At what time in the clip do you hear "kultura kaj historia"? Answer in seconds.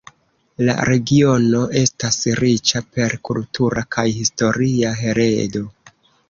3.29-4.95